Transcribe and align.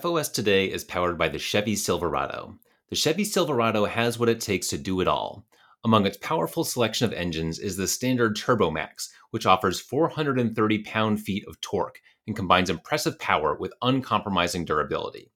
FOS 0.00 0.30
today 0.30 0.70
is 0.70 0.84
powered 0.84 1.18
by 1.18 1.28
the 1.28 1.38
Chevy 1.38 1.76
Silverado. 1.76 2.58
The 2.88 2.96
Chevy 2.96 3.24
Silverado 3.24 3.84
has 3.84 4.18
what 4.18 4.30
it 4.30 4.40
takes 4.40 4.68
to 4.68 4.78
do 4.78 5.02
it 5.02 5.08
all. 5.08 5.44
Among 5.84 6.06
its 6.06 6.16
powerful 6.16 6.64
selection 6.64 7.04
of 7.04 7.12
engines 7.12 7.58
is 7.58 7.76
the 7.76 7.86
standard 7.86 8.34
TurboMax, 8.34 9.10
which 9.32 9.44
offers 9.44 9.80
430 9.82 10.78
pound 10.84 11.20
feet 11.20 11.44
of 11.46 11.60
torque 11.60 12.00
and 12.26 12.34
combines 12.34 12.70
impressive 12.70 13.18
power 13.18 13.54
with 13.54 13.74
uncompromising 13.82 14.64
durability. 14.64 15.30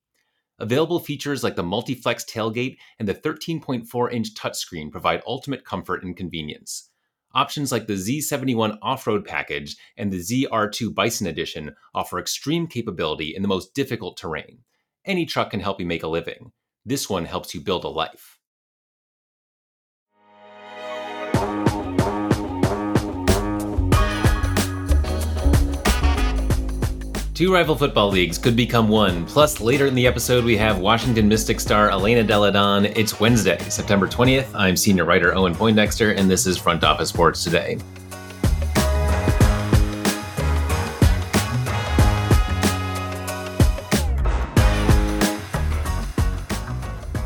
Available 0.58 1.00
features 1.00 1.44
like 1.44 1.56
the 1.56 1.62
multi-flex 1.62 2.24
tailgate 2.24 2.78
and 2.98 3.06
the 3.06 3.14
13.4 3.14 4.10
inch 4.10 4.32
touchscreen 4.32 4.90
provide 4.90 5.22
ultimate 5.26 5.66
comfort 5.66 6.02
and 6.02 6.16
convenience. 6.16 6.88
Options 7.36 7.70
like 7.70 7.86
the 7.86 7.92
Z71 7.92 8.78
off 8.80 9.06
road 9.06 9.26
package 9.26 9.76
and 9.98 10.10
the 10.10 10.20
ZR2 10.20 10.94
Bison 10.94 11.26
Edition 11.26 11.76
offer 11.94 12.18
extreme 12.18 12.66
capability 12.66 13.36
in 13.36 13.42
the 13.42 13.48
most 13.48 13.74
difficult 13.74 14.16
terrain. 14.16 14.60
Any 15.04 15.26
truck 15.26 15.50
can 15.50 15.60
help 15.60 15.78
you 15.78 15.84
make 15.84 16.02
a 16.02 16.08
living. 16.08 16.52
This 16.86 17.10
one 17.10 17.26
helps 17.26 17.54
you 17.54 17.60
build 17.60 17.84
a 17.84 17.88
life. 17.88 18.35
Two 27.36 27.52
rival 27.52 27.76
football 27.76 28.08
leagues 28.08 28.38
could 28.38 28.56
become 28.56 28.88
one. 28.88 29.26
Plus, 29.26 29.60
later 29.60 29.84
in 29.84 29.94
the 29.94 30.06
episode, 30.06 30.42
we 30.42 30.56
have 30.56 30.78
Washington 30.78 31.28
Mystic 31.28 31.60
star 31.60 31.90
Elena 31.90 32.22
Delle 32.22 32.50
Donne. 32.50 32.86
It's 32.86 33.20
Wednesday, 33.20 33.58
September 33.68 34.06
20th. 34.08 34.48
I'm 34.54 34.74
senior 34.74 35.04
writer 35.04 35.34
Owen 35.34 35.54
Poindexter, 35.54 36.12
and 36.12 36.30
this 36.30 36.46
is 36.46 36.56
Front 36.56 36.82
Office 36.82 37.10
Sports 37.10 37.44
Today. 37.44 37.76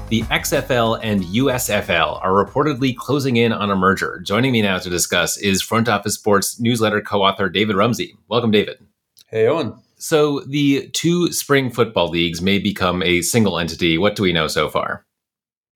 The 0.08 0.22
XFL 0.22 0.98
and 1.04 1.22
USFL 1.22 2.20
are 2.20 2.32
reportedly 2.32 2.96
closing 2.96 3.36
in 3.36 3.52
on 3.52 3.70
a 3.70 3.76
merger. 3.76 4.18
Joining 4.24 4.50
me 4.50 4.60
now 4.60 4.78
to 4.78 4.90
discuss 4.90 5.36
is 5.36 5.62
Front 5.62 5.88
Office 5.88 6.14
Sports 6.14 6.58
newsletter 6.58 7.00
co 7.00 7.22
author 7.22 7.48
David 7.48 7.76
Rumsey. 7.76 8.16
Welcome, 8.26 8.50
David. 8.50 8.78
Hey, 9.28 9.46
Owen. 9.46 9.74
So 10.00 10.40
the 10.40 10.88
two 10.88 11.30
spring 11.30 11.70
football 11.70 12.08
leagues 12.08 12.40
may 12.40 12.58
become 12.58 13.02
a 13.02 13.20
single 13.20 13.58
entity. 13.58 13.98
What 13.98 14.16
do 14.16 14.22
we 14.22 14.32
know 14.32 14.48
so 14.48 14.68
far? 14.68 15.04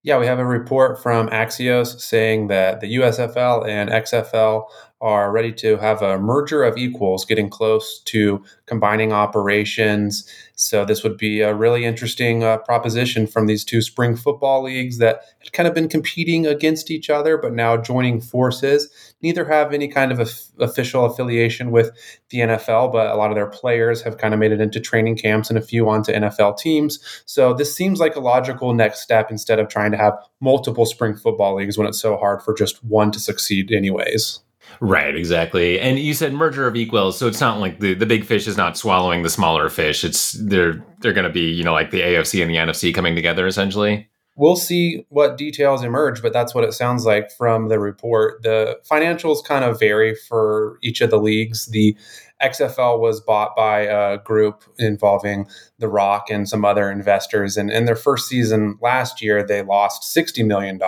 Yeah, 0.02 0.18
we 0.18 0.26
have 0.26 0.38
a 0.38 0.46
report 0.46 1.02
from 1.02 1.28
Axios 1.28 2.00
saying 2.00 2.48
that 2.48 2.80
the 2.80 2.96
USFL 2.96 3.66
and 3.66 3.90
XFL 3.90 4.64
are 5.04 5.30
ready 5.30 5.52
to 5.52 5.76
have 5.76 6.00
a 6.00 6.18
merger 6.18 6.64
of 6.64 6.78
equals, 6.78 7.26
getting 7.26 7.50
close 7.50 8.00
to 8.06 8.42
combining 8.64 9.12
operations. 9.12 10.26
So, 10.54 10.86
this 10.86 11.02
would 11.04 11.18
be 11.18 11.42
a 11.42 11.54
really 11.54 11.84
interesting 11.84 12.42
uh, 12.42 12.56
proposition 12.58 13.26
from 13.26 13.46
these 13.46 13.64
two 13.64 13.82
spring 13.82 14.16
football 14.16 14.62
leagues 14.62 14.96
that 14.98 15.20
had 15.40 15.52
kind 15.52 15.68
of 15.68 15.74
been 15.74 15.90
competing 15.90 16.46
against 16.46 16.90
each 16.90 17.10
other, 17.10 17.36
but 17.36 17.52
now 17.52 17.76
joining 17.76 18.18
forces. 18.18 18.88
Neither 19.20 19.44
have 19.44 19.74
any 19.74 19.88
kind 19.88 20.10
of 20.10 20.20
official 20.58 21.04
affiliation 21.04 21.70
with 21.70 21.90
the 22.30 22.38
NFL, 22.38 22.90
but 22.90 23.08
a 23.08 23.16
lot 23.16 23.30
of 23.30 23.34
their 23.34 23.46
players 23.46 24.00
have 24.00 24.16
kind 24.16 24.32
of 24.32 24.40
made 24.40 24.52
it 24.52 24.60
into 24.60 24.80
training 24.80 25.16
camps 25.16 25.50
and 25.50 25.58
a 25.58 25.62
few 25.62 25.86
onto 25.86 26.12
NFL 26.12 26.56
teams. 26.56 26.98
So, 27.26 27.52
this 27.52 27.76
seems 27.76 28.00
like 28.00 28.16
a 28.16 28.20
logical 28.20 28.72
next 28.72 29.02
step 29.02 29.30
instead 29.30 29.58
of 29.58 29.68
trying 29.68 29.90
to 29.90 29.98
have 29.98 30.14
multiple 30.40 30.86
spring 30.86 31.14
football 31.14 31.56
leagues 31.56 31.76
when 31.76 31.86
it's 31.86 32.00
so 32.00 32.16
hard 32.16 32.42
for 32.42 32.54
just 32.54 32.82
one 32.82 33.12
to 33.12 33.20
succeed, 33.20 33.70
anyways. 33.70 34.40
Right, 34.80 35.14
exactly. 35.14 35.80
And 35.80 35.98
you 35.98 36.14
said 36.14 36.32
merger 36.32 36.66
of 36.66 36.76
equals, 36.76 37.18
so 37.18 37.26
it's 37.26 37.40
not 37.40 37.58
like 37.58 37.80
the, 37.80 37.94
the 37.94 38.06
big 38.06 38.24
fish 38.24 38.46
is 38.46 38.56
not 38.56 38.76
swallowing 38.76 39.22
the 39.22 39.30
smaller 39.30 39.68
fish. 39.68 40.04
It's 40.04 40.32
they're 40.32 40.84
they're 41.00 41.12
going 41.12 41.26
to 41.26 41.32
be 41.32 41.50
you 41.50 41.62
know 41.62 41.72
like 41.72 41.90
the 41.90 42.00
AFC 42.00 42.42
and 42.42 42.50
the 42.50 42.56
NFC 42.56 42.94
coming 42.94 43.14
together 43.14 43.46
essentially. 43.46 44.08
We'll 44.36 44.56
see 44.56 45.06
what 45.10 45.38
details 45.38 45.84
emerge, 45.84 46.20
but 46.20 46.32
that's 46.32 46.56
what 46.56 46.64
it 46.64 46.72
sounds 46.72 47.04
like 47.04 47.30
from 47.30 47.68
the 47.68 47.78
report. 47.78 48.42
The 48.42 48.80
financials 48.90 49.44
kind 49.44 49.64
of 49.64 49.78
vary 49.78 50.16
for 50.28 50.78
each 50.82 51.00
of 51.00 51.10
the 51.10 51.18
leagues. 51.18 51.66
The 51.66 51.96
XFL 52.42 52.98
was 52.98 53.20
bought 53.20 53.56
by 53.56 53.80
a 53.80 54.18
group 54.18 54.64
involving 54.78 55.46
The 55.78 55.88
Rock 55.88 56.26
and 56.30 56.48
some 56.48 56.64
other 56.64 56.90
investors. 56.90 57.56
And 57.56 57.70
in 57.70 57.84
their 57.84 57.96
first 57.96 58.28
season 58.28 58.78
last 58.82 59.22
year, 59.22 59.46
they 59.46 59.62
lost 59.62 60.14
$60 60.14 60.44
million, 60.46 60.78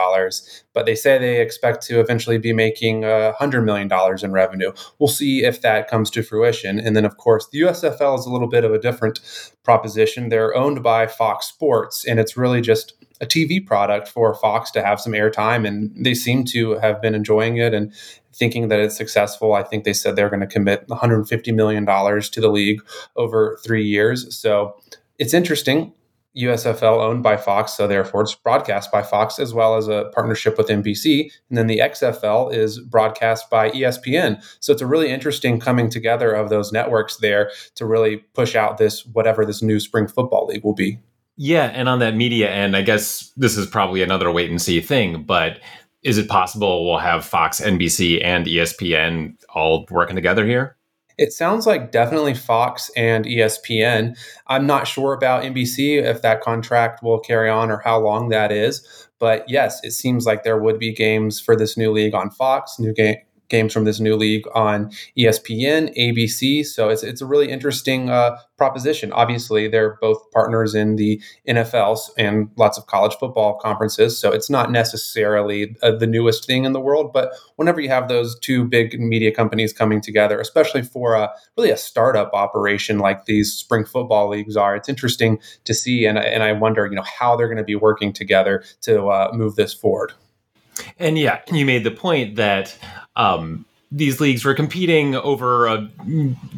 but 0.74 0.86
they 0.86 0.94
say 0.94 1.18
they 1.18 1.40
expect 1.40 1.86
to 1.86 2.00
eventually 2.00 2.38
be 2.38 2.52
making 2.52 3.02
$100 3.02 3.64
million 3.64 3.90
in 4.22 4.32
revenue. 4.32 4.72
We'll 4.98 5.08
see 5.08 5.44
if 5.44 5.62
that 5.62 5.88
comes 5.88 6.10
to 6.10 6.22
fruition. 6.22 6.78
And 6.78 6.96
then, 6.96 7.04
of 7.04 7.16
course, 7.16 7.48
the 7.50 7.60
USFL 7.60 8.18
is 8.18 8.26
a 8.26 8.30
little 8.30 8.48
bit 8.48 8.64
of 8.64 8.72
a 8.72 8.78
different 8.78 9.20
proposition. 9.62 10.28
They're 10.28 10.54
owned 10.54 10.82
by 10.82 11.06
Fox 11.06 11.46
Sports, 11.46 12.04
and 12.04 12.20
it's 12.20 12.36
really 12.36 12.60
just 12.60 12.94
a 13.20 13.26
TV 13.26 13.64
product 13.64 14.08
for 14.08 14.34
Fox 14.34 14.70
to 14.72 14.82
have 14.82 15.00
some 15.00 15.12
airtime, 15.12 15.66
and 15.66 15.92
they 16.04 16.14
seem 16.14 16.44
to 16.46 16.78
have 16.78 17.00
been 17.00 17.14
enjoying 17.14 17.56
it. 17.56 17.74
And 17.74 17.92
thinking 18.36 18.68
that 18.68 18.80
it's 18.80 18.96
successful. 18.96 19.54
I 19.54 19.62
think 19.62 19.84
they 19.84 19.92
said 19.92 20.14
they're 20.14 20.28
going 20.28 20.40
to 20.40 20.46
commit 20.46 20.86
$150 20.88 21.54
million 21.54 21.86
to 21.86 22.40
the 22.40 22.48
league 22.48 22.82
over 23.16 23.58
three 23.64 23.84
years. 23.84 24.36
So 24.36 24.76
it's 25.18 25.34
interesting. 25.34 25.92
USFL 26.36 27.00
owned 27.00 27.22
by 27.22 27.38
Fox, 27.38 27.72
so 27.72 27.88
therefore 27.88 28.20
it's 28.20 28.34
broadcast 28.34 28.92
by 28.92 29.02
Fox 29.02 29.38
as 29.38 29.54
well 29.54 29.76
as 29.76 29.88
a 29.88 30.10
partnership 30.14 30.58
with 30.58 30.68
NBC. 30.68 31.30
And 31.48 31.56
then 31.56 31.66
the 31.66 31.78
XFL 31.78 32.52
is 32.52 32.78
broadcast 32.78 33.48
by 33.48 33.70
ESPN. 33.70 34.44
So 34.60 34.70
it's 34.70 34.82
a 34.82 34.86
really 34.86 35.08
interesting 35.08 35.58
coming 35.58 35.88
together 35.88 36.32
of 36.32 36.50
those 36.50 36.72
networks 36.72 37.16
there 37.16 37.50
to 37.76 37.86
really 37.86 38.18
push 38.34 38.54
out 38.54 38.76
this 38.76 39.06
whatever 39.06 39.46
this 39.46 39.62
new 39.62 39.80
spring 39.80 40.08
football 40.08 40.46
league 40.46 40.62
will 40.62 40.74
be. 40.74 40.98
Yeah, 41.36 41.66
and 41.66 41.88
on 41.88 41.98
that 41.98 42.16
media 42.16 42.50
end, 42.50 42.76
I 42.76 42.82
guess 42.82 43.32
this 43.36 43.56
is 43.56 43.66
probably 43.66 44.02
another 44.02 44.30
wait 44.30 44.50
and 44.50 44.60
see 44.60 44.80
thing, 44.80 45.22
but 45.22 45.60
is 46.02 46.18
it 46.18 46.28
possible 46.28 46.86
we'll 46.86 46.98
have 46.98 47.24
Fox, 47.24 47.60
NBC, 47.60 48.24
and 48.24 48.46
ESPN 48.46 49.34
all 49.54 49.86
working 49.90 50.16
together 50.16 50.46
here? 50.46 50.76
It 51.18 51.32
sounds 51.32 51.66
like 51.66 51.92
definitely 51.92 52.34
Fox 52.34 52.90
and 52.96 53.24
ESPN. 53.24 54.16
I'm 54.46 54.66
not 54.66 54.86
sure 54.86 55.14
about 55.14 55.44
NBC 55.44 56.02
if 56.02 56.22
that 56.22 56.42
contract 56.42 57.02
will 57.02 57.18
carry 57.18 57.48
on 57.48 57.70
or 57.70 57.80
how 57.84 57.98
long 57.98 58.28
that 58.28 58.52
is. 58.52 58.86
But 59.18 59.48
yes, 59.48 59.80
it 59.82 59.92
seems 59.92 60.26
like 60.26 60.42
there 60.42 60.58
would 60.58 60.78
be 60.78 60.92
games 60.92 61.40
for 61.40 61.56
this 61.56 61.76
new 61.76 61.90
league 61.90 62.14
on 62.14 62.30
Fox, 62.30 62.78
new 62.78 62.92
game, 62.92 63.16
games 63.48 63.72
from 63.72 63.84
this 63.84 64.00
new 64.00 64.16
league 64.16 64.44
on 64.54 64.90
ESPN, 65.16 65.96
ABC. 65.96 66.64
So 66.64 66.88
it's 66.88 67.02
it's 67.02 67.20
a 67.20 67.26
really 67.26 67.50
interesting 67.50 68.10
uh, 68.10 68.38
proposition. 68.56 69.12
Obviously, 69.12 69.68
they're 69.68 69.98
both 70.00 70.30
partners 70.32 70.74
in 70.74 70.96
the 70.96 71.20
NFL 71.48 71.98
and 72.18 72.50
lots 72.56 72.78
of 72.78 72.86
college 72.86 73.14
football 73.14 73.58
conferences. 73.58 74.18
So 74.18 74.32
it's 74.32 74.50
not 74.50 74.70
necessarily 74.70 75.76
uh, 75.82 75.92
the 75.92 76.06
newest 76.06 76.46
thing 76.46 76.64
in 76.64 76.72
the 76.72 76.80
world, 76.80 77.12
but 77.12 77.32
whenever 77.56 77.80
you 77.80 77.88
have 77.88 78.08
those 78.08 78.38
two 78.40 78.64
big 78.64 78.98
media 78.98 79.32
companies 79.32 79.72
coming 79.72 80.00
together, 80.00 80.40
especially 80.40 80.82
for 80.82 81.14
a 81.14 81.30
really 81.56 81.70
a 81.70 81.76
startup 81.76 82.32
operation 82.32 82.98
like 82.98 83.26
these 83.26 83.52
spring 83.52 83.84
football 83.84 84.28
leagues 84.28 84.56
are, 84.56 84.76
it's 84.76 84.88
interesting 84.88 85.38
to 85.64 85.74
see. 85.74 86.06
And 86.06 86.18
and 86.18 86.42
I 86.42 86.52
wonder, 86.52 86.86
you 86.86 86.96
know, 86.96 87.02
how 87.02 87.36
they're 87.36 87.48
going 87.48 87.56
to 87.58 87.64
be 87.64 87.76
working 87.76 88.12
together 88.12 88.64
to 88.82 89.08
uh, 89.08 89.30
move 89.32 89.56
this 89.56 89.72
forward. 89.72 90.12
And 90.98 91.18
yeah, 91.18 91.40
you 91.52 91.64
made 91.64 91.84
the 91.84 91.90
point 91.90 92.36
that 92.36 92.76
um, 93.16 93.64
these 93.92 94.20
leagues 94.20 94.44
were 94.44 94.54
competing 94.54 95.14
over 95.14 95.66
a, 95.66 95.88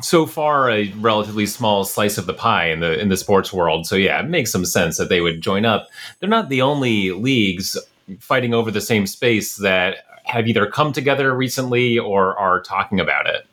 so 0.01 0.27
far 0.27 0.71
a 0.71 0.91
relatively 0.95 1.47
small 1.47 1.85
slice 1.85 2.19
of 2.19 2.27
the 2.27 2.35
pie 2.35 2.69
in 2.69 2.81
the 2.81 2.99
in 2.99 3.09
the 3.09 3.17
sports 3.17 3.53
world. 3.53 3.87
So 3.87 3.97
yeah, 3.97 4.21
it 4.21 4.29
makes 4.29 4.51
some 4.51 4.65
sense 4.65 4.97
that 4.97 5.09
they 5.09 5.21
would 5.21 5.41
join 5.41 5.65
up. 5.65 5.89
They're 6.21 6.29
not 6.29 6.49
the 6.49 6.63
only 6.63 7.13
leagues 7.13 7.77
fighting 8.21 8.55
over 8.55 8.71
the 8.71 8.81
same 8.81 9.07
space 9.07 9.57
that 9.57 9.99
have 10.25 10.49
either 10.49 10.67
come 10.67 10.93
together 10.93 11.35
recently 11.35 11.99
or 11.99 12.39
are 12.39 12.61
talking 12.61 13.01
about 13.01 13.27
it. 13.27 13.47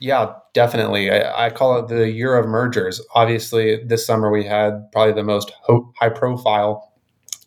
Yeah, 0.00 0.34
definitely. 0.52 1.10
I, 1.10 1.46
I, 1.46 1.50
call 1.50 1.78
it 1.78 1.88
the 1.88 2.10
year 2.10 2.36
of 2.36 2.46
mergers. 2.46 3.00
Obviously, 3.14 3.82
this 3.84 4.04
summer 4.04 4.30
we 4.30 4.44
had 4.44 4.90
probably 4.92 5.14
the 5.14 5.22
most 5.22 5.52
ho- 5.62 5.92
high 5.98 6.08
profile 6.08 6.92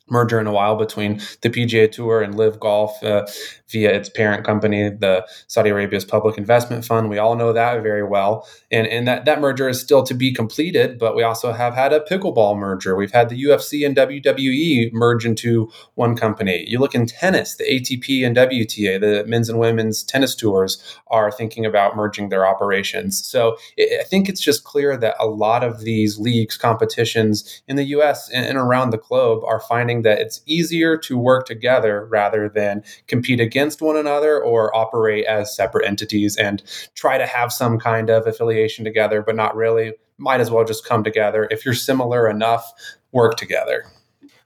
merger 0.09 0.39
in 0.39 0.47
a 0.47 0.51
while 0.51 0.75
between 0.75 1.21
the 1.41 1.49
PGA 1.49 1.91
Tour 1.91 2.21
and 2.21 2.35
LIV 2.35 2.59
Golf 2.59 3.03
uh, 3.03 3.25
via 3.69 3.93
its 3.93 4.09
parent 4.09 4.45
company, 4.45 4.89
the 4.89 5.27
Saudi 5.47 5.69
Arabia's 5.69 6.05
Public 6.05 6.37
Investment 6.37 6.85
Fund. 6.85 7.09
We 7.09 7.17
all 7.17 7.35
know 7.35 7.53
that 7.53 7.81
very 7.83 8.03
well, 8.03 8.47
and 8.71 8.87
and 8.87 9.07
that 9.07 9.25
that 9.25 9.41
merger 9.41 9.67
is 9.67 9.79
still 9.79 10.03
to 10.03 10.13
be 10.13 10.33
completed. 10.33 10.97
But 10.99 11.15
we 11.15 11.23
also 11.23 11.51
have 11.51 11.73
had 11.73 11.93
a 11.93 11.99
pickleball 11.99 12.57
merger. 12.57 12.95
We've 12.95 13.11
had 13.11 13.29
the 13.29 13.43
UFC 13.43 13.85
and 13.85 13.95
WWE 13.95 14.91
merge 14.93 15.25
into 15.25 15.69
one 15.95 16.15
company. 16.15 16.65
You 16.67 16.79
look 16.79 16.95
in 16.95 17.05
tennis, 17.05 17.55
the 17.55 17.65
ATP 17.65 18.25
and 18.25 18.35
WTA, 18.35 18.99
the 18.99 19.25
men's 19.27 19.49
and 19.49 19.59
women's 19.59 20.03
tennis 20.03 20.35
tours 20.35 20.81
are 21.07 21.31
thinking 21.31 21.65
about 21.65 21.95
merging 21.95 22.29
their 22.29 22.45
operations. 22.45 23.25
So 23.25 23.57
it, 23.75 24.01
I 24.01 24.03
think 24.03 24.29
it's 24.29 24.41
just 24.41 24.63
clear 24.63 24.97
that 24.97 25.15
a 25.19 25.27
lot 25.27 25.63
of 25.63 25.81
these 25.81 26.17
leagues, 26.17 26.57
competitions 26.57 27.61
in 27.67 27.75
the 27.75 27.85
U.S. 27.85 28.29
and, 28.29 28.45
and 28.45 28.57
around 28.57 28.91
the 28.91 28.97
globe 28.97 29.43
are 29.45 29.59
finding 29.59 29.96
finding 29.97 30.03
that 30.03 30.21
it's 30.21 30.41
easier 30.45 30.97
to 30.97 31.17
work 31.17 31.45
together 31.45 32.07
rather 32.09 32.49
than 32.49 32.83
compete 33.07 33.39
against 33.39 33.81
one 33.81 33.97
another 33.97 34.41
or 34.41 34.75
operate 34.75 35.25
as 35.25 35.55
separate 35.55 35.87
entities 35.87 36.37
and 36.37 36.63
try 36.95 37.17
to 37.17 37.25
have 37.25 37.51
some 37.51 37.79
kind 37.79 38.09
of 38.09 38.27
affiliation 38.27 38.85
together, 38.85 39.21
but 39.21 39.35
not 39.35 39.55
really 39.55 39.93
might 40.17 40.41
as 40.41 40.49
well 40.49 40.65
just 40.65 40.85
come 40.85 41.03
together. 41.03 41.47
If 41.51 41.63
you're 41.63 41.75
similar 41.75 42.29
enough, 42.29 42.71
work 43.11 43.37
together. 43.37 43.85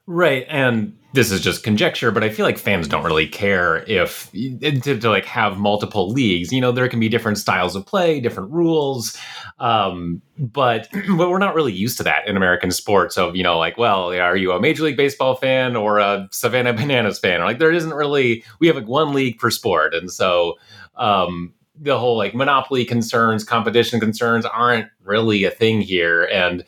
Right. 0.06 0.46
And 0.48 0.96
this 1.14 1.30
is 1.30 1.40
just 1.42 1.62
conjecture, 1.62 2.10
but 2.10 2.24
I 2.24 2.30
feel 2.30 2.46
like 2.46 2.58
fans 2.58 2.88
don't 2.88 3.04
really 3.04 3.28
care 3.28 3.84
if 3.88 4.30
to, 4.32 4.98
to, 4.98 5.10
like 5.10 5.26
have 5.26 5.58
multiple 5.58 6.10
leagues. 6.10 6.52
You 6.52 6.60
know, 6.60 6.72
there 6.72 6.88
can 6.88 7.00
be 7.00 7.08
different 7.08 7.38
styles 7.38 7.76
of 7.76 7.84
play, 7.84 8.18
different 8.18 8.50
rules, 8.50 9.16
um, 9.58 10.22
but 10.38 10.88
but 11.16 11.30
we're 11.30 11.38
not 11.38 11.54
really 11.54 11.72
used 11.72 11.98
to 11.98 12.02
that 12.04 12.26
in 12.26 12.36
American 12.36 12.70
sports. 12.70 13.18
Of 13.18 13.36
you 13.36 13.42
know, 13.42 13.58
like, 13.58 13.76
well, 13.76 14.12
are 14.12 14.36
you 14.36 14.52
a 14.52 14.60
Major 14.60 14.84
League 14.84 14.96
Baseball 14.96 15.36
fan 15.36 15.76
or 15.76 15.98
a 15.98 16.28
Savannah 16.32 16.72
Bananas 16.72 17.18
fan? 17.18 17.42
Or, 17.42 17.44
like, 17.44 17.58
there 17.58 17.72
isn't 17.72 17.92
really. 17.92 18.42
We 18.58 18.66
have 18.68 18.76
like 18.76 18.88
one 18.88 19.12
league 19.12 19.38
per 19.38 19.50
sport, 19.50 19.94
and 19.94 20.10
so 20.10 20.54
um, 20.96 21.52
the 21.78 21.98
whole 21.98 22.16
like 22.16 22.34
monopoly 22.34 22.84
concerns, 22.84 23.44
competition 23.44 24.00
concerns 24.00 24.46
aren't 24.46 24.88
really 25.04 25.44
a 25.44 25.50
thing 25.50 25.82
here. 25.82 26.24
And 26.24 26.64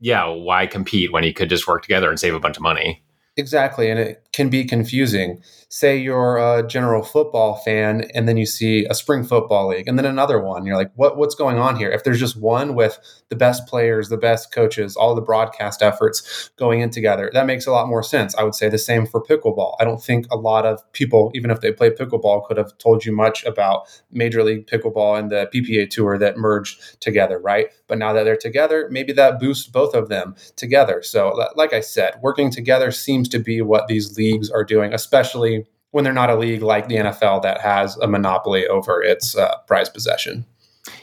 yeah, 0.00 0.26
why 0.26 0.66
compete 0.66 1.12
when 1.12 1.24
you 1.24 1.32
could 1.32 1.48
just 1.48 1.66
work 1.66 1.82
together 1.82 2.08
and 2.08 2.18
save 2.18 2.34
a 2.34 2.40
bunch 2.40 2.56
of 2.56 2.62
money? 2.62 3.02
Exactly. 3.36 3.90
And 3.90 4.00
it 4.00 4.27
can 4.38 4.48
be 4.48 4.64
confusing. 4.64 5.42
Say 5.68 5.98
you're 5.98 6.36
a 6.38 6.64
general 6.64 7.02
football 7.02 7.56
fan 7.56 8.08
and 8.14 8.28
then 8.28 8.36
you 8.36 8.46
see 8.46 8.84
a 8.84 8.94
spring 8.94 9.24
football 9.24 9.66
league 9.66 9.88
and 9.88 9.98
then 9.98 10.06
another 10.06 10.40
one. 10.40 10.64
You're 10.64 10.76
like, 10.76 10.92
what, 10.94 11.16
what's 11.16 11.34
going 11.34 11.58
on 11.58 11.74
here? 11.74 11.90
If 11.90 12.04
there's 12.04 12.20
just 12.20 12.40
one 12.40 12.76
with 12.76 13.00
the 13.30 13.34
best 13.34 13.66
players, 13.66 14.10
the 14.10 14.16
best 14.16 14.52
coaches, 14.52 14.94
all 14.94 15.16
the 15.16 15.20
broadcast 15.20 15.82
efforts 15.82 16.50
going 16.56 16.78
in 16.78 16.90
together, 16.90 17.32
that 17.34 17.46
makes 17.46 17.66
a 17.66 17.72
lot 17.72 17.88
more 17.88 18.04
sense. 18.04 18.32
I 18.36 18.44
would 18.44 18.54
say 18.54 18.68
the 18.68 18.78
same 18.78 19.06
for 19.06 19.20
pickleball. 19.20 19.74
I 19.80 19.84
don't 19.84 20.00
think 20.00 20.26
a 20.30 20.36
lot 20.36 20.64
of 20.64 20.80
people, 20.92 21.32
even 21.34 21.50
if 21.50 21.60
they 21.60 21.72
play 21.72 21.90
pickleball, 21.90 22.46
could 22.46 22.58
have 22.58 22.78
told 22.78 23.04
you 23.04 23.10
much 23.10 23.44
about 23.44 23.88
Major 24.12 24.44
League 24.44 24.68
Pickleball 24.68 25.18
and 25.18 25.32
the 25.32 25.50
PPA 25.52 25.90
Tour 25.90 26.16
that 26.16 26.36
merged 26.36 27.00
together, 27.00 27.40
right? 27.40 27.70
But 27.88 27.98
now 27.98 28.12
that 28.12 28.22
they're 28.22 28.36
together, 28.36 28.86
maybe 28.92 29.12
that 29.14 29.40
boosts 29.40 29.66
both 29.66 29.94
of 29.94 30.08
them 30.08 30.36
together. 30.54 31.02
So, 31.02 31.30
like 31.56 31.72
I 31.72 31.80
said, 31.80 32.20
working 32.22 32.52
together 32.52 32.92
seems 32.92 33.28
to 33.30 33.40
be 33.40 33.60
what 33.60 33.88
these 33.88 34.16
leagues 34.16 34.27
are 34.54 34.64
doing, 34.64 34.92
especially 34.92 35.66
when 35.90 36.04
they're 36.04 36.12
not 36.12 36.30
a 36.30 36.36
league 36.36 36.62
like 36.62 36.88
the 36.88 36.96
NFL 36.96 37.42
that 37.42 37.60
has 37.60 37.96
a 37.98 38.06
monopoly 38.06 38.66
over 38.66 39.02
its 39.02 39.36
uh, 39.36 39.56
prize 39.66 39.88
possession. 39.88 40.44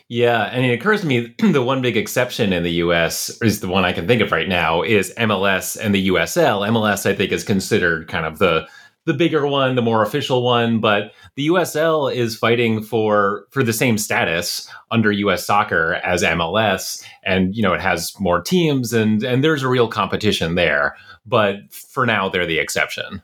Yeah, 0.07 0.43
and 0.43 0.65
it 0.65 0.73
occurs 0.73 1.01
to 1.01 1.07
me 1.07 1.33
the 1.39 1.61
one 1.61 1.81
big 1.81 1.97
exception 1.97 2.53
in 2.53 2.63
the 2.63 2.73
US 2.73 3.41
is 3.41 3.59
the 3.59 3.67
one 3.67 3.85
I 3.85 3.93
can 3.93 4.07
think 4.07 4.21
of 4.21 4.31
right 4.31 4.47
now 4.47 4.81
is 4.81 5.13
MLS 5.17 5.77
and 5.79 5.93
the 5.93 6.09
USL. 6.09 6.67
MLS 6.69 7.05
I 7.05 7.15
think 7.15 7.31
is 7.31 7.43
considered 7.43 8.07
kind 8.07 8.25
of 8.25 8.39
the 8.39 8.67
the 9.05 9.13
bigger 9.13 9.45
one, 9.45 9.75
the 9.75 9.83
more 9.83 10.01
official 10.01 10.41
one, 10.41 10.79
but 10.79 11.11
the 11.35 11.47
USL 11.49 12.13
is 12.13 12.35
fighting 12.35 12.81
for 12.81 13.45
for 13.51 13.63
the 13.63 13.73
same 13.73 13.99
status 13.99 14.67
under 14.89 15.11
US 15.11 15.45
soccer 15.45 15.95
as 16.03 16.23
MLS 16.23 17.03
and 17.23 17.55
you 17.55 17.61
know 17.61 17.73
it 17.73 17.81
has 17.81 18.13
more 18.19 18.41
teams 18.41 18.93
and 18.93 19.23
and 19.23 19.43
there's 19.43 19.63
a 19.63 19.67
real 19.67 19.87
competition 19.87 20.55
there, 20.55 20.95
but 21.25 21.73
for 21.73 22.05
now 22.05 22.29
they're 22.29 22.45
the 22.45 22.59
exception. 22.59 23.21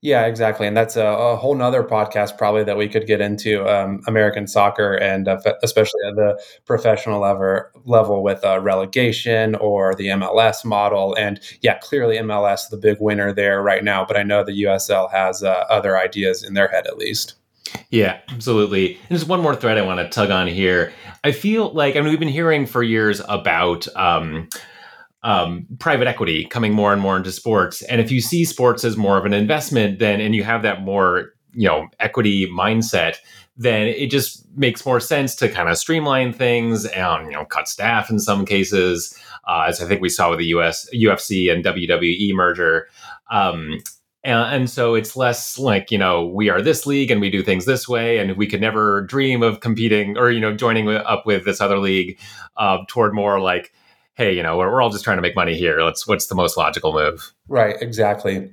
Yeah, 0.00 0.26
exactly. 0.26 0.66
And 0.66 0.76
that's 0.76 0.96
a, 0.96 1.06
a 1.06 1.36
whole 1.36 1.54
nother 1.54 1.82
podcast 1.84 2.38
probably 2.38 2.64
that 2.64 2.76
we 2.76 2.88
could 2.88 3.06
get 3.06 3.20
into 3.20 3.66
um, 3.68 4.00
American 4.06 4.46
soccer 4.46 4.94
and 4.94 5.28
uh, 5.28 5.38
especially 5.62 6.00
at 6.08 6.16
the 6.16 6.42
professional 6.64 7.20
level, 7.20 7.62
level 7.84 8.22
with 8.22 8.44
uh, 8.44 8.60
relegation 8.60 9.54
or 9.56 9.94
the 9.94 10.06
MLS 10.06 10.64
model. 10.64 11.14
And 11.16 11.40
yeah, 11.60 11.78
clearly 11.78 12.16
MLS 12.16 12.68
the 12.70 12.76
big 12.76 12.96
winner 13.00 13.32
there 13.32 13.62
right 13.62 13.84
now, 13.84 14.04
but 14.04 14.16
I 14.16 14.22
know 14.22 14.42
the 14.42 14.62
USL 14.64 15.10
has 15.10 15.42
uh, 15.42 15.64
other 15.68 15.98
ideas 15.98 16.42
in 16.42 16.54
their 16.54 16.68
head 16.68 16.86
at 16.86 16.98
least. 16.98 17.34
Yeah, 17.90 18.20
absolutely. 18.28 18.98
And 19.08 19.18
just 19.18 19.28
one 19.28 19.42
more 19.42 19.54
thread 19.54 19.76
I 19.76 19.82
want 19.82 20.00
to 20.00 20.08
tug 20.08 20.30
on 20.30 20.46
here. 20.46 20.92
I 21.22 21.32
feel 21.32 21.72
like, 21.72 21.96
I 21.96 22.00
mean, 22.00 22.10
we've 22.10 22.18
been 22.18 22.28
hearing 22.28 22.66
for 22.66 22.82
years 22.82 23.20
about, 23.28 23.86
um, 23.94 24.48
um, 25.22 25.66
private 25.78 26.06
equity 26.06 26.44
coming 26.44 26.72
more 26.72 26.92
and 26.92 27.02
more 27.02 27.16
into 27.16 27.32
sports. 27.32 27.82
And 27.82 28.00
if 28.00 28.10
you 28.10 28.20
see 28.20 28.44
sports 28.44 28.84
as 28.84 28.96
more 28.96 29.18
of 29.18 29.24
an 29.24 29.32
investment, 29.32 29.98
then 29.98 30.20
and 30.20 30.34
you 30.34 30.44
have 30.44 30.62
that 30.62 30.82
more 30.82 31.32
you 31.52 31.66
know 31.68 31.88
equity 32.00 32.46
mindset, 32.48 33.16
then 33.56 33.88
it 33.88 34.10
just 34.10 34.46
makes 34.56 34.86
more 34.86 35.00
sense 35.00 35.34
to 35.36 35.48
kind 35.48 35.68
of 35.68 35.76
streamline 35.76 36.32
things 36.32 36.86
and 36.86 37.26
you 37.26 37.32
know 37.32 37.44
cut 37.44 37.68
staff 37.68 38.10
in 38.10 38.18
some 38.18 38.44
cases, 38.44 39.16
uh, 39.48 39.66
as 39.68 39.82
I 39.82 39.86
think 39.86 40.00
we 40.00 40.08
saw 40.08 40.30
with 40.30 40.38
the 40.38 40.46
US 40.46 40.88
UFC 40.94 41.52
and 41.52 41.64
WWE 41.64 42.32
merger. 42.34 42.88
Um, 43.30 43.78
and, 44.24 44.68
so 44.68 44.94
it's 44.94 45.16
less 45.16 45.58
like 45.58 45.90
you 45.90 45.98
know 45.98 46.26
we 46.26 46.50
are 46.50 46.60
this 46.60 46.86
league 46.86 47.10
and 47.10 47.20
we 47.20 47.30
do 47.30 47.42
things 47.42 47.64
this 47.64 47.88
way 47.88 48.18
and 48.18 48.36
we 48.36 48.46
could 48.46 48.60
never 48.60 49.02
dream 49.02 49.42
of 49.42 49.60
competing 49.60 50.18
or 50.18 50.30
you 50.30 50.40
know 50.40 50.54
joining 50.54 50.88
up 50.88 51.24
with 51.24 51.44
this 51.44 51.60
other 51.60 51.78
league 51.78 52.18
uh, 52.56 52.78
toward 52.88 53.14
more 53.14 53.40
like 53.40 53.72
hey, 54.18 54.34
you 54.34 54.42
know, 54.42 54.58
we're, 54.58 54.70
we're 54.70 54.82
all 54.82 54.90
just 54.90 55.04
trying 55.04 55.16
to 55.16 55.22
make 55.22 55.34
money 55.34 55.56
here. 55.56 55.80
Let's 55.80 56.06
what's 56.06 56.26
the 56.26 56.34
most 56.34 56.56
logical 56.58 56.92
move? 56.92 57.32
Right, 57.48 57.80
exactly 57.80 58.52